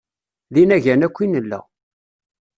[0.53, 1.59] D inagan akk i nella.